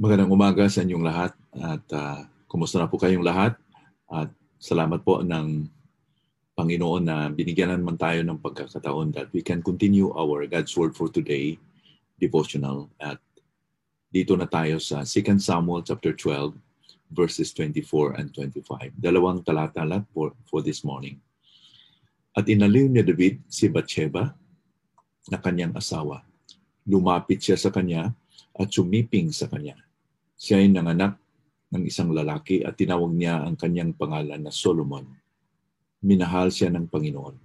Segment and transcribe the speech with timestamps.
[0.00, 3.52] Magandang umaga sa inyong lahat at uh, kumusta na po kayong lahat
[4.08, 5.68] at salamat po ng
[6.56, 11.12] Panginoon na binigyan naman tayo ng pagkakataon that we can continue our God's Word for
[11.12, 11.60] Today
[12.16, 13.20] devotional at
[14.08, 16.56] dito na tayo sa 2 Samuel chapter 12
[17.12, 18.96] verses 24 and 25.
[18.96, 21.20] Dalawang talata lang for, for this morning.
[22.32, 24.32] At inaliw ni David si Bathsheba
[25.28, 26.24] na kanyang asawa.
[26.88, 28.16] Lumapit siya sa kanya
[28.56, 29.76] at sumiping sa kanya
[30.40, 31.20] siya ay nanganak
[31.68, 35.04] ng isang lalaki at tinawag niya ang kanyang pangalan na Solomon.
[36.00, 37.36] Minahal siya ng Panginoon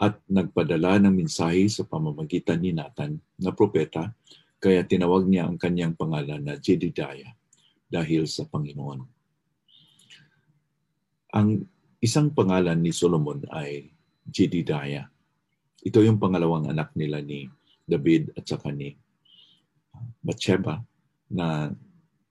[0.00, 4.12] at nagpadala ng mensahe sa pamamagitan ni Nathan na propeta
[4.60, 7.32] kaya tinawag niya ang kanyang pangalan na Jedidiah
[7.88, 9.00] dahil sa Panginoon.
[11.32, 11.64] Ang
[12.04, 13.88] isang pangalan ni Solomon ay
[14.28, 15.08] Jedidiah.
[15.80, 17.48] Ito yung pangalawang anak nila ni
[17.88, 18.92] David at saka ni
[20.20, 20.84] Bathsheba
[21.32, 21.72] na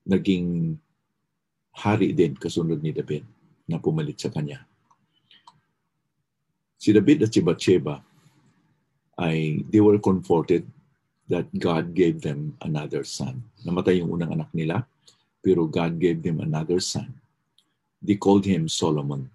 [0.10, 0.74] naging
[1.78, 3.22] hari din kasunod ni David
[3.70, 4.66] na pumalit sa kanya.
[6.82, 8.02] Si David at si Bathsheba
[9.22, 10.66] ay they were comforted
[11.30, 13.46] that God gave them another son.
[13.62, 14.90] Namatay yung unang anak nila,
[15.46, 17.14] pero God gave them another son.
[18.02, 19.30] They called him Solomon.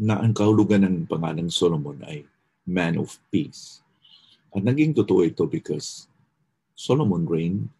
[0.00, 2.26] Na ang kahulugan ng pangalan Solomon ay
[2.66, 3.86] man of peace.
[4.50, 6.10] At naging totoo ito because
[6.74, 7.70] Solomon reigned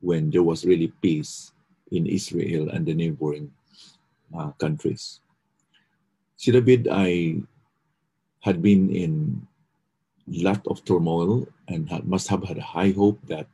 [0.00, 1.52] when there was really peace
[1.92, 3.52] in Israel and the neighboring
[4.36, 5.20] uh, countries.
[6.36, 7.42] Si David ay
[8.40, 9.44] had been in
[10.30, 13.46] lot of turmoil and had, must have had high hope that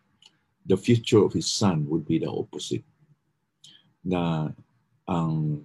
[0.66, 2.84] the future of his son would be the opposite.
[4.04, 4.50] Na
[5.08, 5.64] ang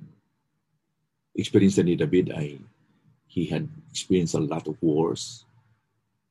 [1.36, 2.58] experience ni David ay
[3.32, 5.46] he had experienced a lot of wars,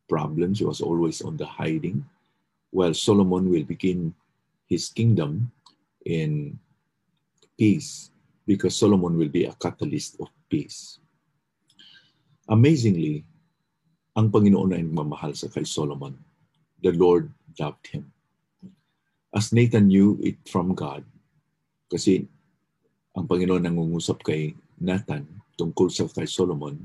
[0.09, 0.59] problems.
[0.59, 2.05] He was always on the hiding.
[2.71, 4.13] While Solomon will begin
[4.71, 5.51] his kingdom
[6.07, 6.55] in
[7.59, 8.15] peace
[8.47, 11.03] because Solomon will be a catalyst of peace.
[12.47, 13.27] Amazingly,
[14.15, 16.15] ang Panginoon ay nagmamahal sa kay Solomon.
[16.81, 18.09] The Lord loved him.
[19.31, 21.07] As Nathan knew it from God,
[21.91, 22.27] kasi
[23.15, 25.27] ang Panginoon nangungusap kay Nathan
[25.59, 26.79] tungkol sa kay Solomon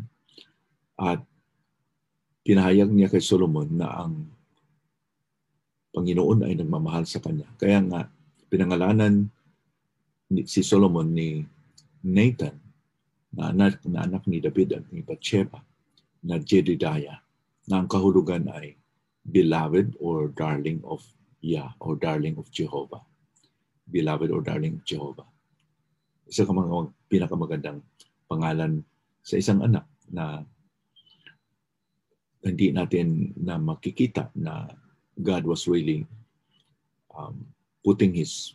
[1.00, 1.22] at
[2.45, 4.34] pinahayag niya kay Solomon na ang
[5.95, 7.47] Panginoon ay nagmamahal sa kanya.
[7.56, 8.11] Kaya nga,
[8.51, 9.31] pinangalanan
[10.28, 11.39] ni, si Solomon ni
[12.03, 12.59] Nathan,
[13.35, 15.63] na anak, na anak ni David at ni Bathsheba,
[16.28, 17.19] na Jedidiah,
[17.72, 18.75] na ang kahulugan ay
[19.23, 21.01] beloved or darling of
[21.45, 23.01] Yah or darling of Jehovah.
[23.85, 25.27] Beloved or darling of Jehovah.
[26.25, 27.85] Isa ka mga pinakamagandang
[28.25, 28.81] pangalan
[29.22, 30.41] sa isang anak na
[32.41, 34.66] hindi natin na makikita na
[35.22, 36.08] God was really
[37.16, 37.48] um,
[37.84, 38.53] putting his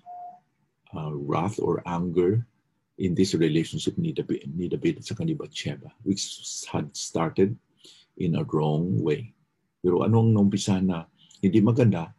[0.95, 2.45] uh, wrath or anger
[3.01, 6.37] in this relationship ni David, ni David sa ni Bathsheba, which
[6.69, 7.57] had started
[8.21, 9.33] in a wrong way.
[9.81, 11.09] Pero anong naumpisa na
[11.41, 12.13] hindi maganda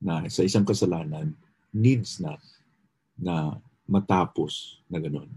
[0.00, 1.36] na sa isang kasalanan
[1.76, 2.40] needs na
[3.20, 5.28] na matapos na ganun.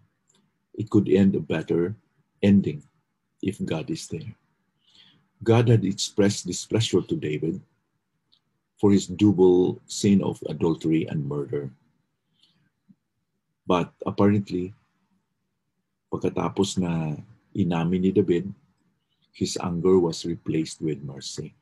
[0.80, 1.98] It could end a better
[2.40, 2.86] ending
[3.44, 4.32] if God is there.
[5.44, 7.60] God had expressed displeasure to David
[8.78, 11.74] for his double sin of adultery and murder.
[13.66, 14.72] But apparently,
[16.14, 17.18] pagkatapos na
[17.52, 18.48] inamin ni David,
[19.34, 21.58] his anger was replaced with mercy.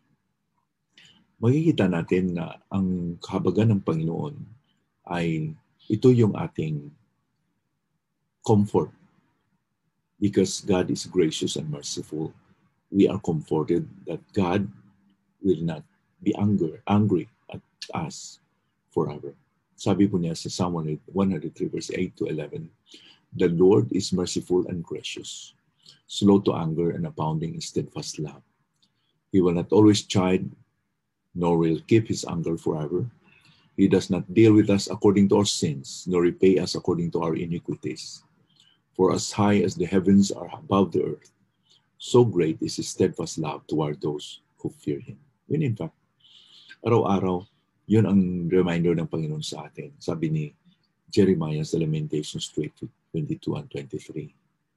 [1.40, 4.36] Makikita natin na ang kahabagan ng Panginoon
[5.08, 5.52] ay
[5.92, 6.92] ito yung ating
[8.46, 8.92] comfort.
[10.16, 12.32] Because God is gracious and merciful,
[12.88, 14.64] we are comforted that God
[15.44, 15.84] will not
[16.26, 17.62] be anger, angry at
[17.94, 18.42] us
[18.90, 19.38] forever.
[19.78, 21.06] Sabi po niya sa Psalm 103
[21.70, 22.66] verse 8 to 11,
[23.38, 25.54] The Lord is merciful and gracious,
[26.10, 28.42] slow to anger and abounding in steadfast love.
[29.30, 30.50] He will not always chide,
[31.38, 33.06] nor will keep his anger forever.
[33.76, 37.22] He does not deal with us according to our sins, nor repay us according to
[37.22, 38.24] our iniquities.
[38.96, 41.36] For as high as the heavens are above the earth,
[42.00, 45.20] so great is his steadfast love toward those who fear him.
[45.52, 45.92] When in fact,
[46.86, 47.42] araw-araw,
[47.90, 49.90] yun ang reminder ng Panginoon sa atin.
[49.98, 50.46] Sabi ni
[51.10, 52.86] Jeremiah sa Lamentations 22
[53.58, 54.30] and 23.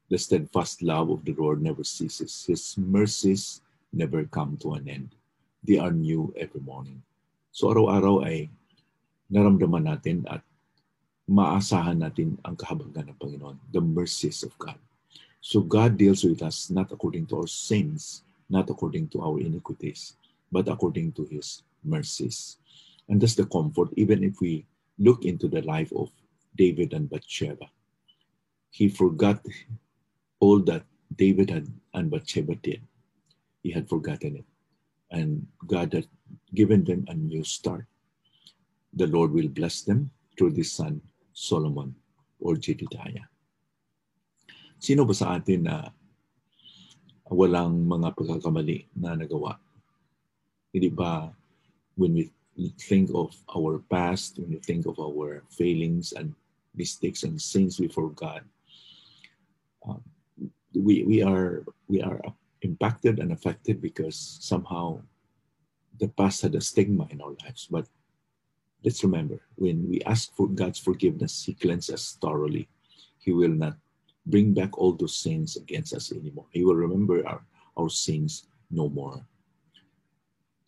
[0.09, 2.49] The steadfast love of the Lord never ceases.
[2.49, 3.61] His mercies
[3.93, 5.13] never come to an end.
[5.61, 7.05] They are new every morning.
[7.53, 8.49] So araw-araw ay
[9.29, 10.41] naramdaman natin at
[11.29, 14.81] maasahan natin ang kahabagan ng Panginoon, the mercies of God.
[15.45, 20.17] So God deals with us not according to our sins, not according to our iniquities,
[20.49, 22.59] but according to His mercies.
[23.09, 24.67] And that's the comfort, even if we
[24.99, 26.11] look into the life of
[26.57, 27.71] David and Bathsheba.
[28.71, 29.41] He forgot
[30.41, 30.85] all that
[31.17, 32.83] David had and Bathsheba did.
[33.63, 34.45] He had forgotten it.
[35.11, 36.07] And God had
[36.55, 37.87] given them a new start.
[38.93, 41.01] The Lord will bless them through this son,
[41.33, 41.95] Solomon
[42.41, 43.27] or Jedediah.
[44.79, 45.91] Sino ba sa atin na
[47.27, 49.59] walang mga pagkakamali na nagawa?
[50.71, 51.35] Hindi ba
[51.99, 52.31] when we
[52.79, 56.35] think of our past, when we think of our failings and
[56.75, 58.43] mistakes and sins we forgot,
[59.87, 60.01] um,
[60.75, 62.23] we, we are we are
[62.63, 65.03] impacted and affected because somehow
[65.99, 67.67] the past had a stigma in our lives.
[67.71, 67.87] But
[68.85, 72.69] let's remember, when we ask for God's forgiveness, He cleanses us thoroughly.
[73.19, 73.75] He will not
[74.25, 76.47] bring back all those sins against us anymore.
[76.51, 77.43] He will remember our,
[77.77, 79.27] our sins no more.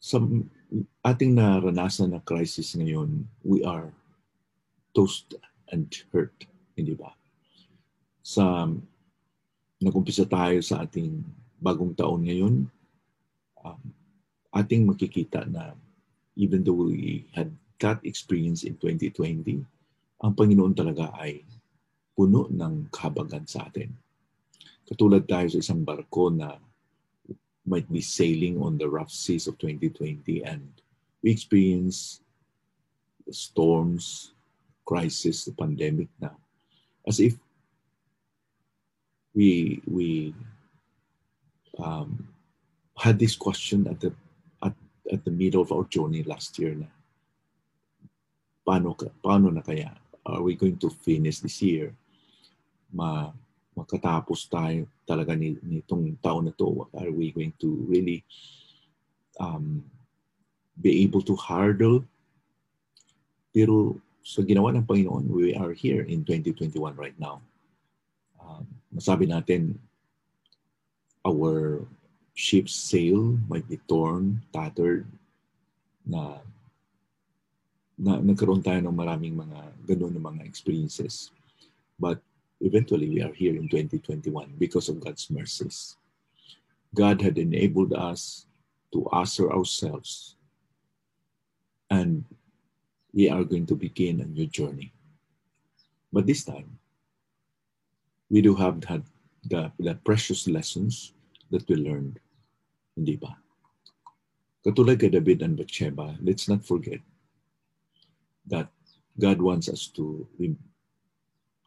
[0.01, 0.19] Sa
[1.03, 3.91] ating naranasan na crisis ngayon, we are
[4.95, 5.35] toast
[5.71, 6.35] and hurt,
[6.79, 7.15] hindi ba?
[8.23, 8.71] Sa
[9.81, 11.23] nagumpisa tayo sa ating
[11.59, 12.55] bagong taon ngayon,
[13.65, 13.83] um,
[14.55, 15.75] ating makikita na
[16.39, 17.51] even though we had
[17.81, 19.65] that experience in 2020,
[20.21, 21.43] ang Panginoon talaga ay
[22.13, 23.89] puno ng kahabagan sa atin.
[24.85, 26.61] Katulad tayo sa isang barko na
[27.71, 30.67] might be sailing on the rough seas of 2020 and
[31.23, 32.21] we experience
[33.27, 34.35] the storms,
[34.85, 36.35] crisis, the pandemic now,
[37.07, 37.39] as if
[39.35, 40.35] we we
[41.79, 42.27] um,
[42.99, 44.13] had this question at the
[44.67, 44.75] at,
[45.13, 46.91] at the middle of our journey last year na
[48.67, 49.95] paano paano na kaya?
[50.27, 51.95] Are we going to finish this year?
[52.91, 53.31] Ma
[53.75, 56.87] makatapos tayo talaga ni, nitong taon na to?
[56.95, 58.25] Are we going to really
[59.39, 59.85] um,
[60.77, 62.05] be able to hurdle?
[63.51, 67.43] Pero sa ginawa ng Panginoon, we are here in 2021 right now.
[68.39, 69.79] Um, masabi natin,
[71.27, 71.85] our
[72.35, 75.05] ship's sail might be torn, tattered,
[76.07, 76.41] na
[78.01, 81.29] na nagkaroon tayo ng maraming mga ganun ng mga experiences.
[82.01, 82.25] But
[82.61, 85.97] eventually we are here in 2021 because of God's mercies.
[86.95, 88.47] God had enabled us
[88.93, 90.37] to answer ourselves
[91.91, 92.25] and
[93.13, 94.93] we are going to begin a new journey.
[96.13, 96.79] But this time,
[98.31, 99.03] we do have had
[99.45, 101.13] the, the precious lessons
[101.51, 102.19] that we learned.
[102.95, 103.37] Hindi ba?
[104.65, 107.01] Katulad kay David and Bathsheba, let's not forget
[108.47, 108.69] that
[109.19, 110.27] God wants us to,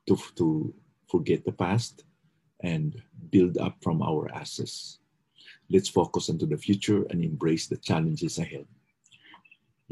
[0.07, 0.73] to, to
[1.13, 2.09] forget the past,
[2.65, 2.97] and
[3.29, 4.97] build up from our ashes.
[5.69, 8.65] Let's focus into the future and embrace the challenges ahead.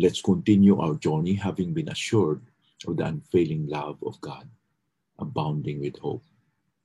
[0.01, 2.41] Let's continue our journey having been assured
[2.89, 4.49] of the unfailing love of God,
[5.21, 6.25] abounding with hope.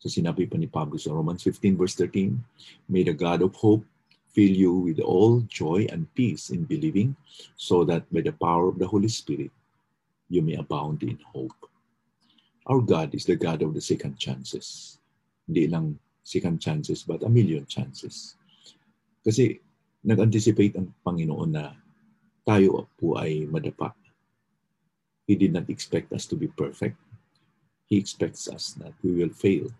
[0.05, 2.37] So sinabi pa ni Pablo sa Romans 15 verse 13,
[2.93, 3.89] May the God of hope
[4.37, 7.17] fill you with all joy and peace in believing,
[7.57, 9.49] so that by the power of the Holy Spirit,
[10.29, 11.57] you may abound in hope.
[12.67, 14.99] Our God is the God of the second chances.
[15.47, 18.35] Hindi lang second chances, but a million chances.
[19.23, 19.63] Kasi
[20.03, 21.79] nag-anticipate ang Panginoon na
[22.43, 23.95] tayo po ay madapa.
[25.31, 26.99] He did not expect us to be perfect.
[27.87, 29.71] He expects us that we will fail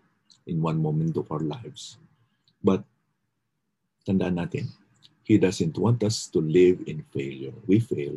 [0.47, 1.99] in one moment of our lives.
[2.63, 2.87] But
[4.07, 4.71] tandaan natin,
[5.27, 7.51] He doesn't want us to live in failure.
[7.67, 8.15] We fail,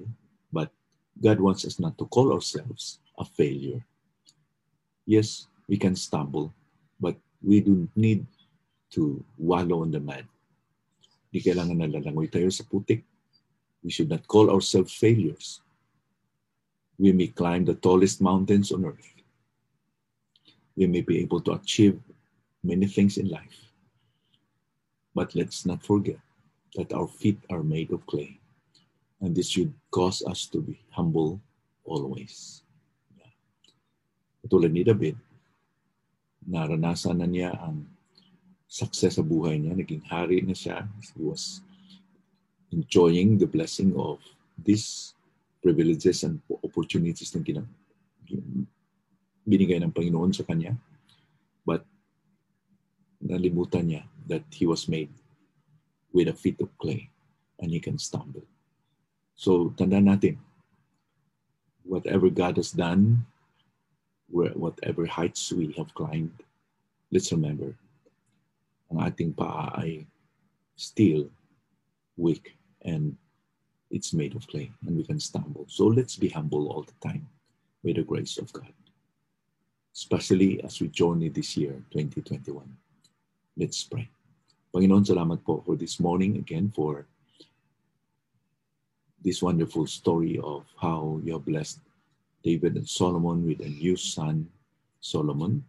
[0.54, 0.70] but
[1.18, 3.82] God wants us not to call ourselves a failure
[5.06, 6.52] yes, we can stumble,
[7.00, 8.26] but we don't need
[8.90, 10.26] to wallow in the mud.
[11.30, 13.06] Di kailangan nalalangoy tayo sa putik.
[13.80, 15.62] We should not call ourselves failures.
[17.00, 19.08] We may climb the tallest mountains on earth.
[20.76, 21.96] We may be able to achieve
[22.60, 23.72] many things in life.
[25.14, 26.20] But let's not forget
[26.76, 28.38] that our feet are made of clay.
[29.20, 31.40] And this should cause us to be humble
[31.84, 32.62] always.
[34.48, 35.16] Tulad ni David,
[36.48, 37.84] naranasan na niya ang
[38.70, 39.76] success sa buhay niya.
[39.76, 40.86] Naging hari na siya.
[41.02, 41.60] He was
[42.70, 44.22] enjoying the blessing of
[44.56, 45.12] these
[45.60, 47.68] privileges and opportunities na ginang,
[49.44, 50.72] binigay ng Panginoon sa kanya.
[51.66, 51.84] But
[53.20, 55.12] nalimutan niya that he was made
[56.14, 57.12] with a feet of clay
[57.60, 58.46] and he can stumble.
[59.36, 60.40] So, tanda natin,
[61.84, 63.26] whatever God has done
[64.30, 66.42] whatever heights we have climbed,
[67.10, 67.74] let's remember,
[68.90, 70.06] ang ating paa ay
[70.74, 71.30] still
[72.16, 73.14] weak and
[73.90, 75.66] it's made of clay and we can stumble.
[75.68, 77.26] So let's be humble all the time.
[77.82, 78.72] with the grace of God.
[79.94, 82.64] Especially as we journey this year, 2021.
[83.56, 84.08] Let's pray.
[84.72, 87.06] Panginoon, salamat po for this morning again for
[89.20, 91.82] this wonderful story of how you have blessed
[92.42, 94.48] David and Solomon with a new son,
[95.00, 95.64] Solomon,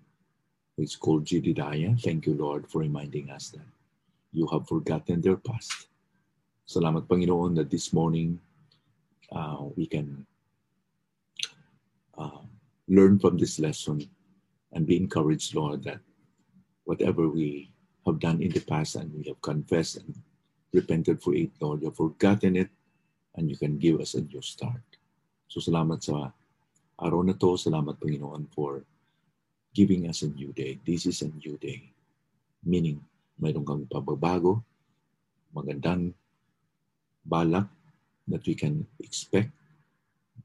[0.75, 1.99] who is called Jedidiah.
[2.01, 3.67] Thank you, Lord, for reminding us that
[4.31, 5.87] you have forgotten their past.
[6.67, 8.39] Salamat, Panginoon, that this morning
[9.31, 10.25] uh, we can
[12.17, 12.39] uh,
[12.87, 14.07] learn from this lesson
[14.71, 15.99] and be encouraged, Lord, that
[16.85, 17.69] whatever we
[18.05, 20.15] have done in the past and we have confessed and
[20.73, 22.69] repented for it, Lord, you have forgotten it
[23.35, 24.81] and you can give us a new start.
[25.47, 26.31] So salamat sa
[27.01, 27.57] araw na to.
[27.57, 28.85] Salamat, Panginoon, for
[29.73, 30.77] giving us a new day.
[30.85, 31.89] This is a new day.
[32.61, 33.01] Meaning,
[33.41, 34.61] mayroon kang pababago,
[35.49, 36.13] magandang
[37.25, 37.65] balak
[38.29, 39.49] that we can expect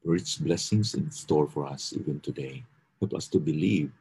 [0.05, 2.65] rich blessings in store for us even today.
[3.01, 3.93] Help us to believe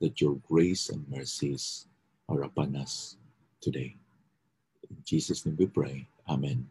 [0.00, 1.86] that your grace and mercies
[2.28, 3.16] are upon us
[3.60, 3.94] today.
[4.90, 6.08] In Jesus' name we pray.
[6.26, 6.66] Amen.